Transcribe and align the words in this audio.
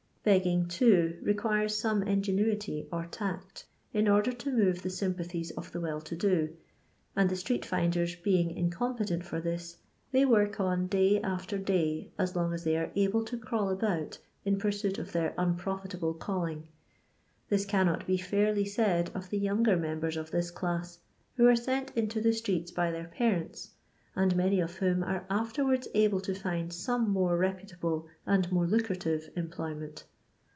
Begging, 0.23 0.67
too, 0.67 1.17
requires 1.23 1.75
some 1.75 2.03
ingenuity 2.03 2.87
or 2.93 3.07
tact, 3.09 3.65
in 3.91 4.07
order 4.07 4.31
to 4.31 4.51
move 4.55 4.83
the 4.83 4.89
sympathies 4.91 5.49
of 5.49 5.71
the 5.71 5.81
well 5.81 5.99
to 6.01 6.15
do, 6.15 6.55
and 7.15 7.27
the 7.27 7.35
street 7.35 7.65
finders 7.65 8.15
being 8.17 8.51
incompetent 8.51 9.25
for 9.25 9.41
this, 9.41 9.77
they 10.11 10.23
work 10.23 10.59
on 10.59 10.85
day 10.85 11.19
after 11.23 11.57
day 11.57 12.11
as 12.19 12.35
long 12.35 12.53
as 12.53 12.63
they 12.63 12.77
are 12.77 12.91
able 12.95 13.23
to 13.25 13.35
crawl 13.35 13.69
about 13.71 14.19
in 14.45 14.59
pursuit 14.59 14.99
of 14.99 15.11
their 15.11 15.33
unprofit 15.39 15.95
able 15.95 16.13
ealling. 16.13 16.65
This 17.49 17.65
cannot 17.65 18.05
be 18.05 18.17
&iriy 18.19 18.67
said 18.67 19.09
of 19.15 19.31
the 19.31 19.41
yoonger 19.43 19.75
memben 19.75 20.17
of 20.17 20.29
this 20.29 20.51
class, 20.51 20.99
who 21.35 21.47
are 21.47 21.55
sent 21.55 21.91
into 21.97 22.21
the 22.21 22.33
streets 22.33 22.69
by 22.69 22.91
their 22.91 23.07
parents, 23.07 23.71
and 24.15 24.35
many 24.35 24.59
of 24.59 24.75
whom 24.75 25.01
are 25.01 25.25
afterwards 25.31 25.87
able 25.95 26.19
to 26.19 26.35
find 26.35 26.71
some 26.71 27.09
more 27.09 27.37
reputable 27.37 28.05
and 28.27 28.51
more 28.51 28.67
lucrative 28.67 29.27
employment. 29.37 30.03